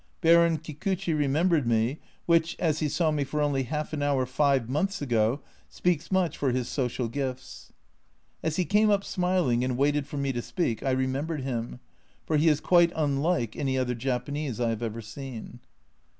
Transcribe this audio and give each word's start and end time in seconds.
Baron 0.21 0.57
Kikuchi 0.57 1.13
remembered 1.13 1.67
me, 1.67 1.99
which, 2.25 2.55
as 2.57 2.79
he 2.79 2.89
saw 2.89 3.11
me 3.11 3.23
for 3.23 3.39
only 3.39 3.61
half 3.65 3.93
an 3.93 4.01
hour 4.01 4.25
five 4.25 4.67
months 4.67 4.99
ago, 4.99 5.41
speaks 5.69 6.11
much 6.11 6.39
for 6.39 6.51
his 6.51 6.67
social 6.67 7.07
gifts. 7.07 7.71
As 8.41 8.55
he 8.55 8.65
came 8.65 8.89
up 8.89 9.03
smiling, 9.03 9.63
and 9.63 9.77
waited 9.77 10.07
for 10.07 10.17
me 10.17 10.31
to 10.31 10.41
speak, 10.41 10.81
I 10.81 10.89
remembered 10.89 11.41
him, 11.41 11.81
for 12.25 12.37
he 12.37 12.49
is 12.49 12.59
quite 12.59 12.91
unlike 12.95 13.55
any 13.55 13.77
other 13.77 13.93
Japanese 13.93 14.59
I 14.59 14.69
have 14.69 14.81
ever 14.81 15.01
seen. 15.03 15.59